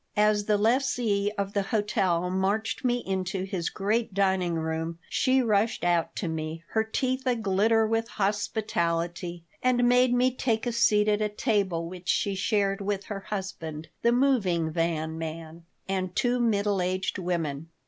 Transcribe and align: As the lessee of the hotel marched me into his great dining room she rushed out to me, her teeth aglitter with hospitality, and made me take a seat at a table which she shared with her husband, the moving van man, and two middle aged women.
As 0.17 0.45
the 0.45 0.57
lessee 0.57 1.31
of 1.37 1.53
the 1.53 1.61
hotel 1.61 2.31
marched 2.31 2.83
me 2.83 3.03
into 3.05 3.43
his 3.43 3.69
great 3.69 4.15
dining 4.15 4.55
room 4.55 4.97
she 5.07 5.43
rushed 5.43 5.83
out 5.83 6.15
to 6.15 6.27
me, 6.27 6.63
her 6.69 6.83
teeth 6.83 7.25
aglitter 7.27 7.85
with 7.87 8.07
hospitality, 8.07 9.43
and 9.61 9.87
made 9.87 10.11
me 10.11 10.31
take 10.33 10.65
a 10.65 10.71
seat 10.71 11.07
at 11.07 11.21
a 11.21 11.29
table 11.29 11.87
which 11.87 12.09
she 12.09 12.33
shared 12.33 12.81
with 12.81 13.03
her 13.03 13.19
husband, 13.19 13.89
the 14.01 14.11
moving 14.11 14.71
van 14.71 15.19
man, 15.19 15.65
and 15.87 16.15
two 16.15 16.39
middle 16.39 16.81
aged 16.81 17.19
women. 17.19 17.69